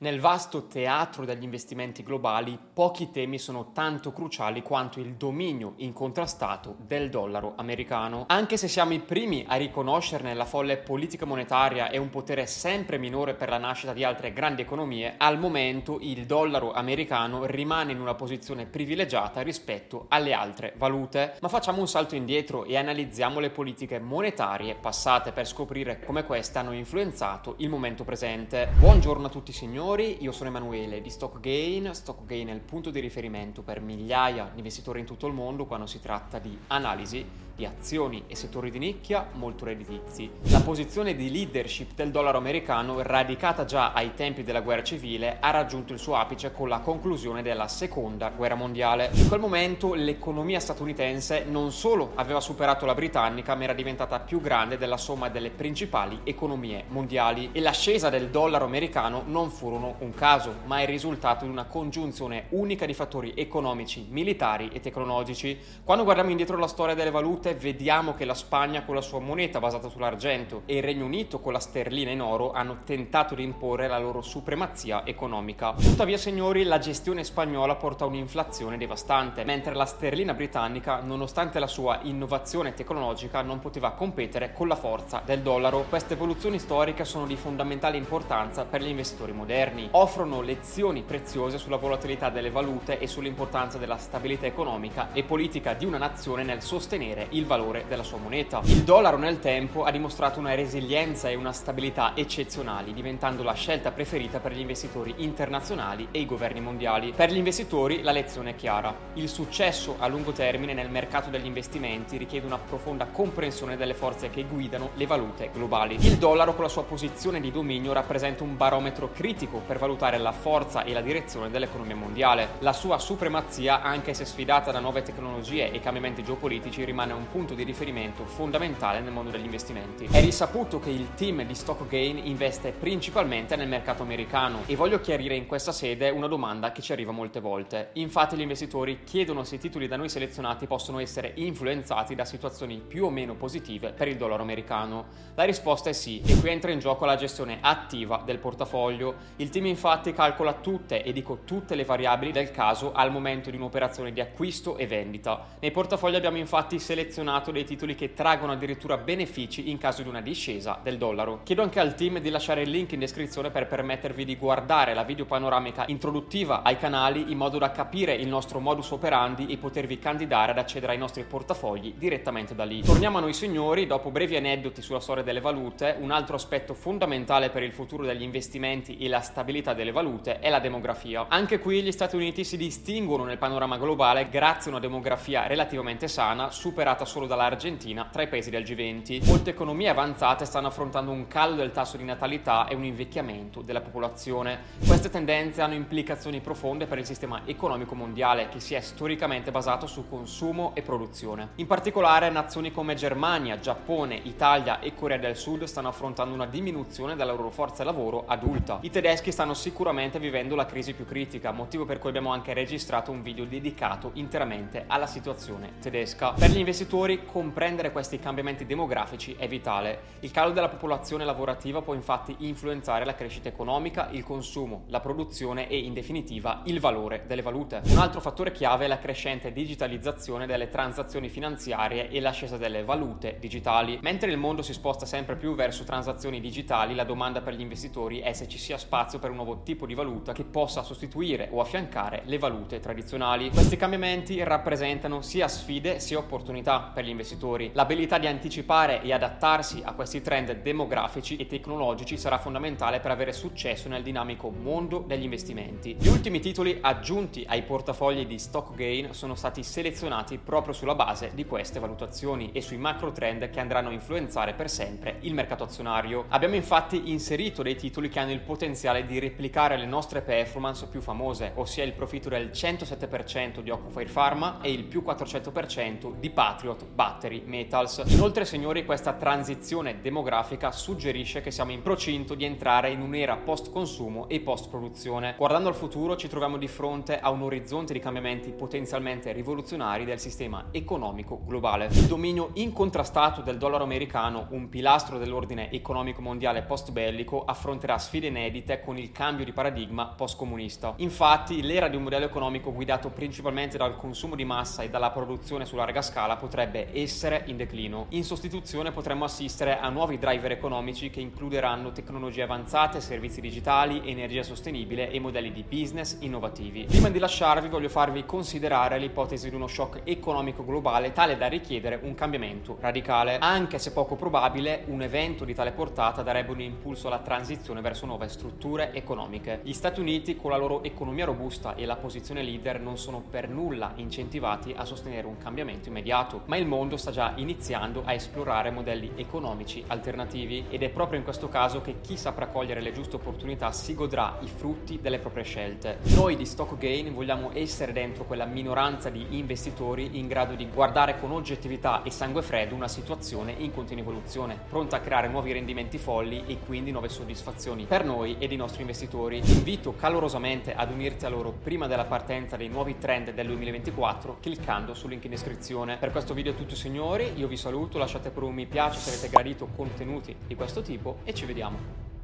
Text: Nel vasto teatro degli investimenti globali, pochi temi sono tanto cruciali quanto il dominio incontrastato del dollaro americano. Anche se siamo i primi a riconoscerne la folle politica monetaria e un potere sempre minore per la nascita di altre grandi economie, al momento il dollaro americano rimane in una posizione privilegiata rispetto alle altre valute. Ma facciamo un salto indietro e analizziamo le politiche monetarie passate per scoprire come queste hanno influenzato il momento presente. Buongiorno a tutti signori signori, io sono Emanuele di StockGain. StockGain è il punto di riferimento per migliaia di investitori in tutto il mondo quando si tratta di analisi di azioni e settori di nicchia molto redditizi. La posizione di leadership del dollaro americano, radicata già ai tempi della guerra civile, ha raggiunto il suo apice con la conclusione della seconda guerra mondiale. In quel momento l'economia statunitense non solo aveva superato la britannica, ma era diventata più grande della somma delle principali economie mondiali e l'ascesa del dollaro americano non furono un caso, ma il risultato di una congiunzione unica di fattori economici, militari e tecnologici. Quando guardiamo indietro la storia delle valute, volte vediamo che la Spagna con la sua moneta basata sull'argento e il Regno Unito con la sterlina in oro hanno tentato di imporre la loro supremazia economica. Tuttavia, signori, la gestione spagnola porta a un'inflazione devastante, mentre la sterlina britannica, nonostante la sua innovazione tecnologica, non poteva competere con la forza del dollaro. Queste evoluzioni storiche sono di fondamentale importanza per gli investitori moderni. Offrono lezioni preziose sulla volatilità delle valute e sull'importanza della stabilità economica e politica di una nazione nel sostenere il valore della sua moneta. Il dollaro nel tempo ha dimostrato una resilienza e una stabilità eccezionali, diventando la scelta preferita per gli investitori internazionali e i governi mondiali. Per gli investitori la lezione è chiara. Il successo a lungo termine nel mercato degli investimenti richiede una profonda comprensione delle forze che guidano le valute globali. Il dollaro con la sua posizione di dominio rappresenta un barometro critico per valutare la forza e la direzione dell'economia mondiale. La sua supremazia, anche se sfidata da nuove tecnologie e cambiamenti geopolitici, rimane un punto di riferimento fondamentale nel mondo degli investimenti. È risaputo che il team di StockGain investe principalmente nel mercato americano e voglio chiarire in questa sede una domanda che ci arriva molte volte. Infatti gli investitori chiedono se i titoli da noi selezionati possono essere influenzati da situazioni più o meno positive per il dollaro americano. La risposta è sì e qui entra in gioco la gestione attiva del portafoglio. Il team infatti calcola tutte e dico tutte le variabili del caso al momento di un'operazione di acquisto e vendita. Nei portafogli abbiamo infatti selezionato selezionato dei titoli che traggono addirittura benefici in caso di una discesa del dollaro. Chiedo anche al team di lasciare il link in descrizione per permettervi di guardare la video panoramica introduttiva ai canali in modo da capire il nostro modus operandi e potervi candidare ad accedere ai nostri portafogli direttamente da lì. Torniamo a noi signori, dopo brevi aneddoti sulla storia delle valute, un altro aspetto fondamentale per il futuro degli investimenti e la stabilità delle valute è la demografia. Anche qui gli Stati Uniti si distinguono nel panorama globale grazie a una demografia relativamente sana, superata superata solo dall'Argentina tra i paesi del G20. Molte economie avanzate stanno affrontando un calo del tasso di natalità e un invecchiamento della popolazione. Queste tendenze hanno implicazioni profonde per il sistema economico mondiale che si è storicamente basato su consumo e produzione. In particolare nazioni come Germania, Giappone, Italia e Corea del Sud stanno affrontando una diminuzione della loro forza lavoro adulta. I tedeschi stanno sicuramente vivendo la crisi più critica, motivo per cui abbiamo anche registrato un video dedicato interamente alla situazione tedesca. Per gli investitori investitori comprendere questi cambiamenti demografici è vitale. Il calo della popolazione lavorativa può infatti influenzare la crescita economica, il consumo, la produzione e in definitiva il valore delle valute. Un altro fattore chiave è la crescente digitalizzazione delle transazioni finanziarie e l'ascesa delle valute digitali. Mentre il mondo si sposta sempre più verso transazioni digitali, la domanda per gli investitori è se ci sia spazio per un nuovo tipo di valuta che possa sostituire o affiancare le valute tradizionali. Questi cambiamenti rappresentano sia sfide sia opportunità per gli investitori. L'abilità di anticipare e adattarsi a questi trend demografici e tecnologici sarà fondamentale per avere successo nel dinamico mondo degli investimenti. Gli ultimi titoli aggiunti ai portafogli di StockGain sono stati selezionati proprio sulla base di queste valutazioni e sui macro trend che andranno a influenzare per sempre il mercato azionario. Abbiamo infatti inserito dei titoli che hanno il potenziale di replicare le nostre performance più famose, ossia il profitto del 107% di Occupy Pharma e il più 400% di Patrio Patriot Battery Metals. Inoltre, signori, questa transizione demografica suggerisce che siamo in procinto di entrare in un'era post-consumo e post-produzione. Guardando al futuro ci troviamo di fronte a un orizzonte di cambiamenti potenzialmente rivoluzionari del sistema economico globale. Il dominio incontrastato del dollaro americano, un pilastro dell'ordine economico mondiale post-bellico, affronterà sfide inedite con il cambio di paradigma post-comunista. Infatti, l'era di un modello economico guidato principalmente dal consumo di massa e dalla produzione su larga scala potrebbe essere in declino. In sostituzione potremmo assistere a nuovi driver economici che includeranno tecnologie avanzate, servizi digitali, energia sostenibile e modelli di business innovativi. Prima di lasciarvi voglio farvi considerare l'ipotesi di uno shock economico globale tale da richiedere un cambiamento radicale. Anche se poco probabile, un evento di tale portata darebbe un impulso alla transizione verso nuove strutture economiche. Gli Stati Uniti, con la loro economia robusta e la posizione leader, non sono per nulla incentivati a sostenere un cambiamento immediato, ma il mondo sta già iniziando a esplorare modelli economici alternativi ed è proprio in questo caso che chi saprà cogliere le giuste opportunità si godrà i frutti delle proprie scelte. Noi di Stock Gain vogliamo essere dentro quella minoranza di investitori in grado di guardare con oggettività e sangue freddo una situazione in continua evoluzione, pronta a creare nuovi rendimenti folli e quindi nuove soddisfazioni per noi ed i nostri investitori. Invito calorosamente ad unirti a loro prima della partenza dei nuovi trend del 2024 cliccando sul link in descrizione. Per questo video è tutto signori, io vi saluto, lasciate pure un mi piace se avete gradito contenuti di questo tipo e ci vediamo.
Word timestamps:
Nel 0.00 0.20
vasto 0.20 0.68
teatro 0.68 1.24
degli 1.24 1.42
investimenti 1.42 2.04
globali, 2.04 2.56
pochi 2.72 3.10
temi 3.10 3.36
sono 3.36 3.72
tanto 3.72 4.12
cruciali 4.12 4.62
quanto 4.62 5.00
il 5.00 5.14
dominio 5.14 5.72
incontrastato 5.78 6.76
del 6.78 7.10
dollaro 7.10 7.54
americano. 7.56 8.22
Anche 8.28 8.56
se 8.56 8.68
siamo 8.68 8.92
i 8.92 9.00
primi 9.00 9.44
a 9.48 9.56
riconoscerne 9.56 10.34
la 10.34 10.44
folle 10.44 10.76
politica 10.76 11.26
monetaria 11.26 11.90
e 11.90 11.98
un 11.98 12.10
potere 12.10 12.46
sempre 12.46 12.96
minore 12.96 13.34
per 13.34 13.48
la 13.48 13.58
nascita 13.58 13.92
di 13.92 14.04
altre 14.04 14.32
grandi 14.32 14.62
economie, 14.62 15.14
al 15.18 15.36
momento 15.36 15.98
il 16.00 16.26
dollaro 16.26 16.70
americano 16.70 17.44
rimane 17.46 17.90
in 17.90 18.00
una 18.00 18.14
posizione 18.14 18.66
privilegiata 18.66 19.40
rispetto 19.40 20.06
alle 20.10 20.32
altre 20.32 20.74
valute. 20.76 21.38
Ma 21.40 21.48
facciamo 21.48 21.80
un 21.80 21.88
salto 21.88 22.14
indietro 22.14 22.64
e 22.64 22.76
analizziamo 22.76 23.40
le 23.40 23.50
politiche 23.50 23.98
monetarie 23.98 24.76
passate 24.76 25.32
per 25.32 25.48
scoprire 25.48 25.98
come 25.98 26.22
queste 26.22 26.58
hanno 26.58 26.70
influenzato 26.70 27.56
il 27.58 27.68
momento 27.68 28.04
presente. 28.04 28.68
Buongiorno 28.78 29.26
a 29.26 29.30
tutti 29.30 29.50
signori 29.50 29.86
signori, 29.88 30.18
io 30.20 30.32
sono 30.32 30.50
Emanuele 30.50 31.00
di 31.00 31.08
StockGain. 31.08 31.94
StockGain 31.94 32.48
è 32.48 32.52
il 32.52 32.60
punto 32.60 32.90
di 32.90 33.00
riferimento 33.00 33.62
per 33.62 33.80
migliaia 33.80 34.50
di 34.52 34.58
investitori 34.58 35.00
in 35.00 35.06
tutto 35.06 35.26
il 35.26 35.32
mondo 35.32 35.64
quando 35.64 35.86
si 35.86 35.98
tratta 35.98 36.38
di 36.38 36.56
analisi 36.66 37.24
di 37.58 37.66
azioni 37.66 38.22
e 38.28 38.36
settori 38.36 38.70
di 38.70 38.78
nicchia 38.78 39.30
molto 39.32 39.64
redditizi. 39.64 40.30
La 40.42 40.60
posizione 40.60 41.16
di 41.16 41.28
leadership 41.28 41.90
del 41.96 42.12
dollaro 42.12 42.38
americano, 42.38 43.02
radicata 43.02 43.64
già 43.64 43.92
ai 43.92 44.14
tempi 44.14 44.44
della 44.44 44.60
guerra 44.60 44.84
civile, 44.84 45.38
ha 45.40 45.50
raggiunto 45.50 45.92
il 45.92 45.98
suo 45.98 46.14
apice 46.14 46.52
con 46.52 46.68
la 46.68 46.78
conclusione 46.78 47.42
della 47.42 47.66
seconda 47.66 48.28
guerra 48.28 48.54
mondiale. 48.54 49.10
In 49.14 49.26
quel 49.26 49.40
momento 49.40 49.94
l'economia 49.94 50.60
statunitense 50.60 51.46
non 51.48 51.72
solo 51.72 52.12
aveva 52.14 52.38
superato 52.38 52.86
la 52.86 52.94
britannica, 52.94 53.56
ma 53.56 53.64
era 53.64 53.72
diventata 53.72 54.20
più 54.20 54.40
grande 54.40 54.78
della 54.78 54.96
somma 54.96 55.28
delle 55.28 55.50
principali 55.50 56.20
economie 56.22 56.84
mondiali 56.86 57.48
e 57.50 57.60
l'ascesa 57.60 58.08
del 58.08 58.28
dollaro 58.28 58.66
americano 58.66 59.24
non 59.26 59.50
furono 59.50 59.96
un 59.98 60.14
caso, 60.14 60.58
ma 60.66 60.80
il 60.80 60.86
risultato 60.86 61.44
di 61.44 61.50
una 61.50 61.64
congiunzione 61.64 62.44
unica 62.50 62.86
di 62.86 62.94
fattori 62.94 63.32
economici, 63.34 64.06
militari 64.08 64.70
e 64.72 64.78
tecnologici. 64.78 65.58
Quando 65.82 66.04
guardiamo 66.04 66.30
indietro 66.30 66.56
la 66.56 66.68
storia 66.68 66.94
delle 66.94 67.10
valute, 67.10 67.46
volte 67.48 67.54
vediamo 67.54 68.14
che 68.14 68.24
la 68.24 68.34
Spagna 68.34 68.84
con 68.84 68.94
la 68.94 69.00
sua 69.00 69.20
moneta 69.20 69.58
basata 69.58 69.88
sull'argento 69.88 70.62
e 70.66 70.76
il 70.76 70.82
Regno 70.82 71.04
Unito 71.04 71.40
con 71.40 71.52
la 71.52 71.58
sterlina 71.58 72.10
in 72.10 72.20
oro 72.20 72.52
hanno 72.52 72.78
tentato 72.84 73.34
di 73.34 73.42
imporre 73.42 73.88
la 73.88 73.98
loro 73.98 74.20
supremazia 74.20 75.06
economica. 75.06 75.72
Tuttavia, 75.72 76.18
signori, 76.18 76.64
la 76.64 76.78
gestione 76.78 77.24
spagnola 77.24 77.76
porta 77.76 78.04
a 78.04 78.08
un'inflazione 78.08 78.76
devastante, 78.76 79.44
mentre 79.44 79.74
la 79.74 79.86
sterlina 79.86 80.34
britannica, 80.34 81.00
nonostante 81.00 81.58
la 81.58 81.66
sua 81.66 82.00
innovazione 82.02 82.74
tecnologica, 82.74 83.42
non 83.42 83.60
poteva 83.60 83.92
competere 83.92 84.52
con 84.52 84.68
la 84.68 84.76
forza 84.76 85.22
del 85.24 85.40
dollaro. 85.40 85.86
Queste 85.88 86.14
evoluzioni 86.14 86.58
storiche 86.58 87.04
sono 87.04 87.26
di 87.26 87.36
fondamentale 87.36 87.96
importanza 87.96 88.64
per 88.64 88.82
gli 88.82 88.88
investitori 88.88 89.32
moderni. 89.32 89.88
Offrono 89.92 90.40
lezioni 90.40 91.02
preziose 91.02 91.58
sulla 91.58 91.76
volatilità 91.76 92.30
delle 92.30 92.50
valute 92.50 92.98
e 92.98 93.06
sull'importanza 93.06 93.78
della 93.78 93.96
stabilità 93.96 94.46
economica 94.46 95.12
e 95.12 95.22
politica 95.22 95.74
di 95.74 95.84
una 95.84 95.98
nazione 95.98 96.42
nel 96.42 96.62
sostenere 96.62 97.28
il 97.38 97.46
valore 97.46 97.84
della 97.88 98.02
sua 98.02 98.18
moneta. 98.18 98.60
Il 98.64 98.82
dollaro 98.82 99.16
nel 99.16 99.38
tempo 99.38 99.84
ha 99.84 99.90
dimostrato 99.90 100.38
una 100.38 100.54
resilienza 100.54 101.28
e 101.28 101.34
una 101.34 101.52
stabilità 101.52 102.12
eccezionali, 102.14 102.92
diventando 102.92 103.42
la 103.42 103.54
scelta 103.54 103.90
preferita 103.90 104.40
per 104.40 104.52
gli 104.52 104.60
investitori 104.60 105.14
internazionali 105.18 106.08
e 106.10 106.20
i 106.20 106.26
governi 106.26 106.60
mondiali. 106.60 107.12
Per 107.14 107.30
gli 107.30 107.36
investitori 107.36 108.02
la 108.02 108.12
lezione 108.12 108.50
è 108.50 108.54
chiara. 108.54 108.94
Il 109.14 109.28
successo 109.28 109.96
a 109.98 110.08
lungo 110.08 110.32
termine 110.32 110.74
nel 110.74 110.90
mercato 110.90 111.30
degli 111.30 111.46
investimenti 111.46 112.16
richiede 112.16 112.46
una 112.46 112.58
profonda 112.58 113.06
comprensione 113.06 113.76
delle 113.76 113.94
forze 113.94 114.30
che 114.30 114.44
guidano 114.44 114.90
le 114.94 115.06
valute 115.06 115.50
globali. 115.52 115.96
Il 116.00 116.16
dollaro 116.18 116.54
con 116.54 116.64
la 116.64 116.70
sua 116.70 116.84
posizione 116.84 117.40
di 117.40 117.50
dominio 117.50 117.92
rappresenta 117.92 118.42
un 118.42 118.56
barometro 118.56 119.10
critico 119.12 119.62
per 119.64 119.78
valutare 119.78 120.18
la 120.18 120.32
forza 120.32 120.82
e 120.82 120.92
la 120.92 121.00
direzione 121.00 121.50
dell'economia 121.50 121.96
mondiale. 121.96 122.48
La 122.60 122.72
sua 122.72 122.98
supremazia, 122.98 123.82
anche 123.82 124.14
se 124.14 124.24
sfidata 124.24 124.72
da 124.72 124.80
nuove 124.80 125.02
tecnologie 125.02 125.70
e 125.70 125.80
cambiamenti 125.80 126.24
geopolitici, 126.24 126.84
rimane 126.84 127.12
un 127.18 127.28
punto 127.30 127.54
di 127.54 127.64
riferimento 127.64 128.24
fondamentale 128.24 129.00
nel 129.00 129.12
mondo 129.12 129.30
degli 129.30 129.44
investimenti. 129.44 130.08
È 130.10 130.20
risaputo 130.20 130.78
che 130.78 130.90
il 130.90 131.14
team 131.14 131.44
di 131.44 131.54
StockGain 131.54 132.18
investe 132.24 132.70
principalmente 132.70 133.56
nel 133.56 133.68
mercato 133.68 134.02
americano 134.02 134.62
e 134.66 134.76
voglio 134.76 135.00
chiarire 135.00 135.34
in 135.34 135.46
questa 135.46 135.72
sede 135.72 136.10
una 136.10 136.28
domanda 136.28 136.72
che 136.72 136.80
ci 136.80 136.92
arriva 136.92 137.12
molte 137.12 137.40
volte. 137.40 137.90
Infatti 137.94 138.36
gli 138.36 138.40
investitori 138.40 139.00
chiedono 139.04 139.42
se 139.42 139.56
i 139.56 139.58
titoli 139.58 139.88
da 139.88 139.96
noi 139.96 140.08
selezionati 140.08 140.66
possono 140.66 141.00
essere 141.00 141.32
influenzati 141.34 142.14
da 142.14 142.24
situazioni 142.24 142.78
più 142.78 143.04
o 143.04 143.10
meno 143.10 143.34
positive 143.34 143.92
per 143.92 144.06
il 144.08 144.16
dollaro 144.16 144.42
americano. 144.42 145.06
La 145.34 145.44
risposta 145.44 145.90
è 145.90 145.92
sì 145.92 146.22
e 146.24 146.38
qui 146.38 146.50
entra 146.50 146.70
in 146.70 146.78
gioco 146.78 147.04
la 147.04 147.16
gestione 147.16 147.58
attiva 147.60 148.22
del 148.24 148.38
portafoglio. 148.38 149.14
Il 149.36 149.50
team 149.50 149.66
infatti 149.66 150.12
calcola 150.12 150.52
tutte 150.52 151.02
e 151.02 151.12
dico 151.12 151.40
tutte 151.44 151.74
le 151.74 151.84
variabili 151.84 152.30
del 152.30 152.52
caso 152.52 152.92
al 152.92 153.10
momento 153.10 153.50
di 153.50 153.56
un'operazione 153.56 154.12
di 154.12 154.20
acquisto 154.20 154.76
e 154.76 154.86
vendita. 154.86 155.56
Nei 155.58 155.72
portafogli 155.72 156.14
abbiamo 156.14 156.36
infatti 156.36 156.78
selezionato 156.78 157.06
selezionato 157.08 157.50
dei 157.50 157.64
titoli 157.64 157.94
che 157.94 158.12
traggono 158.12 158.52
addirittura 158.52 158.98
benefici 158.98 159.70
in 159.70 159.78
caso 159.78 160.02
di 160.02 160.08
una 160.08 160.20
discesa 160.20 160.78
del 160.82 160.98
dollaro. 160.98 161.40
Chiedo 161.42 161.62
anche 161.62 161.80
al 161.80 161.94
team 161.94 162.18
di 162.18 162.28
lasciare 162.28 162.62
il 162.62 162.70
link 162.70 162.92
in 162.92 162.98
descrizione 162.98 163.50
per 163.50 163.66
permettervi 163.66 164.24
di 164.24 164.36
guardare 164.36 164.92
la 164.94 165.04
video 165.04 165.24
panoramica 165.24 165.84
introduttiva 165.88 166.62
ai 166.62 166.76
canali 166.76 167.30
in 167.30 167.38
modo 167.38 167.58
da 167.58 167.72
capire 167.72 168.14
il 168.14 168.28
nostro 168.28 168.60
modus 168.60 168.90
operandi 168.90 169.46
e 169.46 169.56
potervi 169.56 169.98
candidare 169.98 170.52
ad 170.52 170.58
accedere 170.58 170.92
ai 170.92 170.98
nostri 170.98 171.24
portafogli 171.24 171.94
direttamente 171.96 172.54
da 172.54 172.64
lì. 172.64 172.82
Torniamo 172.82 173.18
a 173.18 173.20
noi 173.20 173.32
signori, 173.32 173.86
dopo 173.86 174.10
brevi 174.10 174.36
aneddoti 174.36 174.82
sulla 174.82 175.00
storia 175.00 175.22
delle 175.22 175.40
valute, 175.40 175.96
un 175.98 176.10
altro 176.10 176.36
aspetto 176.36 176.74
fondamentale 176.74 177.48
per 177.48 177.62
il 177.62 177.72
futuro 177.72 178.04
degli 178.04 178.22
investimenti 178.22 178.98
e 178.98 179.08
la 179.08 179.20
stabilità 179.20 179.72
delle 179.72 179.92
valute 179.92 180.40
è 180.40 180.50
la 180.50 180.60
demografia. 180.60 181.26
Anche 181.28 181.58
qui 181.58 181.82
gli 181.82 181.92
Stati 181.92 182.16
Uniti 182.16 182.44
si 182.44 182.56
distinguono 182.58 183.24
nel 183.24 183.38
panorama 183.38 183.78
globale 183.78 184.28
grazie 184.28 184.70
a 184.70 184.74
una 184.74 184.82
demografia 184.82 185.46
relativamente 185.46 186.06
sana, 186.06 186.50
superata 186.50 186.97
superata 186.98 187.04
solo 187.04 187.26
dall'Argentina 187.26 188.08
tra 188.10 188.22
i 188.22 188.28
paesi 188.28 188.50
del 188.50 188.62
G20. 188.62 189.24
Molte 189.26 189.50
economie 189.50 189.88
avanzate 189.88 190.44
stanno 190.44 190.68
affrontando 190.68 191.10
un 191.10 191.28
calo 191.28 191.54
del 191.54 191.70
tasso 191.70 191.96
di 191.96 192.04
natalità 192.04 192.66
e 192.66 192.74
un 192.74 192.84
invecchiamento 192.84 193.62
della 193.62 193.80
popolazione. 193.80 194.60
Queste 194.84 195.10
tendenze 195.10 195.62
hanno 195.62 195.74
implicazioni 195.74 196.40
profonde 196.40 196.86
per 196.86 196.98
il 196.98 197.06
sistema 197.06 197.42
economico 197.44 197.94
mondiale 197.94 198.48
che 198.48 198.60
si 198.60 198.74
è 198.74 198.80
storicamente 198.80 199.50
basato 199.50 199.86
su 199.86 200.08
consumo 200.08 200.72
e 200.74 200.82
produzione. 200.82 201.50
In 201.56 201.66
particolare 201.66 202.30
nazioni 202.30 202.72
come 202.72 202.94
Germania, 202.94 203.58
Giappone, 203.58 204.20
Italia 204.24 204.80
e 204.80 204.94
Corea 204.94 205.18
del 205.18 205.36
Sud 205.36 205.64
stanno 205.64 205.88
affrontando 205.88 206.34
una 206.34 206.46
diminuzione 206.46 207.16
della 207.16 207.32
loro 207.32 207.50
forza 207.50 207.84
lavoro 207.84 208.24
adulta. 208.26 208.78
I 208.82 208.90
tedeschi 208.90 209.32
stanno 209.32 209.54
sicuramente 209.54 210.18
vivendo 210.18 210.54
la 210.54 210.66
crisi 210.66 210.94
più 210.94 211.06
critica, 211.06 211.52
motivo 211.52 211.84
per 211.84 211.98
cui 211.98 212.08
abbiamo 212.08 212.32
anche 212.32 212.52
registrato 212.54 213.10
un 213.10 213.22
video 213.22 213.44
dedicato 213.44 214.10
interamente 214.14 214.84
alla 214.86 215.06
situazione 215.06 215.72
tedesca. 215.80 216.32
Per 216.32 216.50
gli 216.50 216.58
investitori 216.58 216.86
investitori 216.88 217.26
comprendere 217.26 217.92
questi 217.92 218.18
cambiamenti 218.18 218.64
demografici 218.64 219.34
è 219.38 219.46
vitale. 219.46 220.16
Il 220.20 220.30
calo 220.30 220.52
della 220.52 220.70
popolazione 220.70 221.26
lavorativa 221.26 221.82
può 221.82 221.92
infatti 221.92 222.34
influenzare 222.38 223.04
la 223.04 223.14
crescita 223.14 223.48
economica, 223.48 224.08
il 224.10 224.24
consumo, 224.24 224.84
la 224.86 225.00
produzione 225.00 225.68
e 225.68 225.76
in 225.76 225.92
definitiva 225.92 226.62
il 226.64 226.80
valore 226.80 227.24
delle 227.26 227.42
valute. 227.42 227.82
Un 227.84 227.98
altro 227.98 228.20
fattore 228.20 228.52
chiave 228.52 228.86
è 228.86 228.88
la 228.88 228.98
crescente 228.98 229.52
digitalizzazione 229.52 230.46
delle 230.46 230.70
transazioni 230.70 231.28
finanziarie 231.28 232.08
e 232.08 232.20
l'ascesa 232.20 232.56
delle 232.56 232.82
valute 232.82 233.36
digitali. 233.38 233.98
Mentre 234.00 234.30
il 234.30 234.38
mondo 234.38 234.62
si 234.62 234.72
sposta 234.72 235.04
sempre 235.04 235.36
più 235.36 235.54
verso 235.54 235.84
transazioni 235.84 236.40
digitali, 236.40 236.94
la 236.94 237.04
domanda 237.04 237.42
per 237.42 237.54
gli 237.54 237.60
investitori 237.60 238.20
è 238.20 238.32
se 238.32 238.48
ci 238.48 238.58
sia 238.58 238.78
spazio 238.78 239.18
per 239.18 239.28
un 239.28 239.36
nuovo 239.36 239.62
tipo 239.62 239.84
di 239.84 239.94
valuta 239.94 240.32
che 240.32 240.44
possa 240.44 240.82
sostituire 240.82 241.48
o 241.52 241.60
affiancare 241.60 242.22
le 242.24 242.38
valute 242.38 242.80
tradizionali. 242.80 243.50
Questi 243.50 243.76
cambiamenti 243.76 244.42
rappresentano 244.42 245.20
sia 245.20 245.48
sfide 245.48 246.00
sia 246.00 246.18
opportunità 246.18 246.77
per 246.80 247.04
gli 247.04 247.10
investitori. 247.10 247.70
L'abilità 247.74 248.18
di 248.18 248.26
anticipare 248.26 249.02
e 249.02 249.12
adattarsi 249.12 249.82
a 249.84 249.92
questi 249.92 250.22
trend 250.22 250.52
demografici 250.62 251.36
e 251.36 251.46
tecnologici 251.46 252.16
sarà 252.16 252.38
fondamentale 252.38 253.00
per 253.00 253.10
avere 253.10 253.32
successo 253.32 253.88
nel 253.88 254.02
dinamico 254.02 254.50
mondo 254.50 255.04
degli 255.06 255.24
investimenti. 255.24 255.96
Gli 255.98 256.08
ultimi 256.08 256.40
titoli 256.40 256.78
aggiunti 256.80 257.44
ai 257.48 257.62
portafogli 257.62 258.26
di 258.26 258.38
StockGain 258.38 259.12
sono 259.12 259.34
stati 259.34 259.62
selezionati 259.62 260.38
proprio 260.38 260.72
sulla 260.72 260.94
base 260.94 261.32
di 261.34 261.46
queste 261.46 261.80
valutazioni 261.80 262.50
e 262.52 262.60
sui 262.60 262.76
macro 262.76 263.12
trend 263.12 263.50
che 263.50 263.60
andranno 263.60 263.88
a 263.88 263.92
influenzare 263.92 264.54
per 264.54 264.70
sempre 264.70 265.16
il 265.20 265.34
mercato 265.34 265.64
azionario. 265.64 266.26
Abbiamo 266.28 266.54
infatti 266.54 267.10
inserito 267.10 267.62
dei 267.62 267.76
titoli 267.76 268.08
che 268.08 268.18
hanno 268.18 268.32
il 268.32 268.40
potenziale 268.40 269.06
di 269.06 269.18
replicare 269.18 269.76
le 269.76 269.86
nostre 269.86 270.20
performance 270.20 270.86
più 270.86 271.00
famose, 271.00 271.52
ossia 271.54 271.84
il 271.84 271.92
profitto 271.92 272.28
del 272.28 272.50
107% 272.52 273.60
di 273.60 273.70
Occupy 273.70 274.04
Pharma 274.04 274.60
e 274.60 274.72
il 274.72 274.84
più 274.84 275.02
400% 275.04 276.14
di 276.18 276.30
Patrio 276.30 276.67
Patriot 276.68 276.84
Battery 276.94 277.42
Metals. 277.46 278.02
Inoltre, 278.08 278.44
signori, 278.44 278.84
questa 278.84 279.14
transizione 279.14 280.00
demografica 280.02 280.70
suggerisce 280.70 281.40
che 281.40 281.50
siamo 281.50 281.72
in 281.72 281.80
procinto 281.80 282.34
di 282.34 282.44
entrare 282.44 282.90
in 282.90 283.00
un'era 283.00 283.36
post-consumo 283.36 284.28
e 284.28 284.40
post-produzione. 284.40 285.34
Guardando 285.38 285.68
al 285.68 285.74
futuro 285.74 286.16
ci 286.16 286.28
troviamo 286.28 286.58
di 286.58 286.68
fronte 286.68 287.18
a 287.18 287.30
un 287.30 287.42
orizzonte 287.42 287.94
di 287.94 288.00
cambiamenti 288.00 288.50
potenzialmente 288.50 289.32
rivoluzionari 289.32 290.04
del 290.04 290.18
sistema 290.18 290.66
economico 290.70 291.40
globale. 291.44 291.86
Il 291.86 292.06
dominio 292.06 292.50
incontrastato 292.54 293.40
del 293.40 293.56
dollaro 293.56 293.84
americano, 293.84 294.48
un 294.50 294.68
pilastro 294.68 295.18
dell'ordine 295.18 295.70
economico 295.72 296.20
mondiale 296.20 296.62
post-bellico, 296.62 297.44
affronterà 297.44 297.96
sfide 297.96 298.26
inedite 298.26 298.80
con 298.80 298.98
il 298.98 299.10
cambio 299.10 299.44
di 299.44 299.52
paradigma 299.52 300.06
post-comunista. 300.06 300.94
Infatti, 300.96 301.62
l'era 301.62 301.88
di 301.88 301.96
un 301.96 302.02
modello 302.02 302.26
economico 302.26 302.72
guidato 302.72 303.08
principalmente 303.08 303.78
dal 303.78 303.96
consumo 303.96 304.34
di 304.34 304.44
massa 304.44 304.82
e 304.82 304.90
dalla 304.90 305.10
produzione 305.10 305.64
su 305.64 305.76
larga 305.76 306.02
scala 306.02 306.36
potrebbe 306.36 306.57
essere 306.92 307.42
in 307.46 307.56
declino. 307.56 308.06
In 308.10 308.24
sostituzione 308.24 308.92
potremmo 308.92 309.24
assistere 309.24 309.78
a 309.78 309.88
nuovi 309.88 310.18
driver 310.18 310.50
economici 310.50 311.10
che 311.10 311.20
includeranno 311.20 311.92
tecnologie 311.92 312.42
avanzate, 312.42 313.00
servizi 313.00 313.40
digitali, 313.40 314.02
energia 314.04 314.42
sostenibile 314.42 315.10
e 315.10 315.20
modelli 315.20 315.52
di 315.52 315.62
business 315.62 316.16
innovativi. 316.20 316.84
Prima 316.84 317.10
di 317.10 317.18
lasciarvi 317.18 317.68
voglio 317.68 317.88
farvi 317.88 318.24
considerare 318.24 318.98
l'ipotesi 318.98 319.50
di 319.50 319.56
uno 319.56 319.66
shock 319.66 320.00
economico 320.04 320.64
globale 320.64 321.12
tale 321.12 321.36
da 321.36 321.46
richiedere 321.46 322.00
un 322.02 322.14
cambiamento 322.14 322.76
radicale. 322.80 323.38
Anche 323.38 323.78
se 323.78 323.92
poco 323.92 324.16
probabile, 324.16 324.84
un 324.86 325.02
evento 325.02 325.44
di 325.44 325.54
tale 325.54 325.72
portata 325.72 326.22
darebbe 326.22 326.52
un 326.52 326.60
impulso 326.60 327.06
alla 327.06 327.18
transizione 327.18 327.80
verso 327.80 328.06
nuove 328.06 328.28
strutture 328.28 328.92
economiche. 328.92 329.60
Gli 329.62 329.72
Stati 329.72 330.00
Uniti, 330.00 330.36
con 330.36 330.50
la 330.50 330.56
loro 330.56 330.82
economia 330.82 331.24
robusta 331.24 331.74
e 331.74 331.84
la 331.84 331.96
posizione 331.96 332.42
leader, 332.42 332.80
non 332.80 332.98
sono 332.98 333.20
per 333.20 333.48
nulla 333.48 333.92
incentivati 333.96 334.74
a 334.76 334.84
sostenere 334.84 335.26
un 335.26 335.36
cambiamento 335.38 335.88
immediato, 335.88 336.42
ma 336.48 336.56
il 336.56 336.66
mondo 336.66 336.96
sta 336.96 337.10
già 337.10 337.32
iniziando 337.36 338.02
a 338.04 338.14
esplorare 338.14 338.70
modelli 338.70 339.12
economici 339.16 339.84
alternativi 339.86 340.64
ed 340.70 340.82
è 340.82 340.88
proprio 340.88 341.18
in 341.18 341.24
questo 341.24 341.48
caso 341.48 341.82
che 341.82 342.00
chi 342.00 342.16
saprà 342.16 342.46
cogliere 342.46 342.80
le 342.80 342.92
giuste 342.92 343.16
opportunità 343.16 343.70
si 343.70 343.94
godrà 343.94 344.38
i 344.40 344.48
frutti 344.48 344.98
delle 345.00 345.18
proprie 345.18 345.44
scelte. 345.44 345.98
Noi 346.14 346.36
di 346.36 346.46
Stock 346.46 346.78
Gain 346.78 347.12
vogliamo 347.12 347.50
essere 347.52 347.92
dentro 347.92 348.24
quella 348.24 348.46
minoranza 348.46 349.10
di 349.10 349.26
investitori 349.30 350.18
in 350.18 350.26
grado 350.26 350.54
di 350.54 350.66
guardare 350.68 351.18
con 351.20 351.32
oggettività 351.32 352.02
e 352.02 352.10
sangue 352.10 352.40
freddo 352.40 352.74
una 352.74 352.88
situazione 352.88 353.52
in 353.52 353.74
continua 353.74 354.02
evoluzione, 354.02 354.58
pronta 354.68 354.96
a 354.96 355.00
creare 355.00 355.28
nuovi 355.28 355.52
rendimenti 355.52 355.98
folli 355.98 356.44
e 356.46 356.58
quindi 356.64 356.92
nuove 356.92 357.10
soddisfazioni 357.10 357.84
per 357.84 358.04
noi 358.04 358.36
ed 358.38 358.52
i 358.52 358.56
nostri 358.56 358.80
investitori. 358.80 359.42
Invito 359.44 359.94
calorosamente 359.94 360.74
ad 360.74 360.90
unirti 360.90 361.26
a 361.26 361.28
loro 361.28 361.52
prima 361.52 361.86
della 361.86 362.06
partenza 362.06 362.56
dei 362.56 362.68
nuovi 362.68 362.96
trend 362.96 363.32
del 363.32 363.46
2024 363.48 364.38
cliccando 364.40 364.94
sul 364.94 365.10
link 365.10 365.24
in 365.24 365.30
descrizione. 365.30 365.98
Per 365.98 366.10
questo 366.10 366.36
video 366.38 366.52
è 366.52 366.56
tutto 366.56 366.76
signori, 366.76 367.32
io 367.34 367.48
vi 367.48 367.56
saluto, 367.56 367.98
lasciate 367.98 368.30
pure 368.30 368.46
un 368.46 368.54
mi 368.54 368.66
piace 368.66 369.00
se 369.00 369.10
avete 369.10 369.28
gradito 369.28 369.66
contenuti 369.74 370.32
di 370.46 370.54
questo 370.54 370.82
tipo 370.82 371.16
e 371.24 371.34
ci 371.34 371.44
vediamo. 371.46 372.17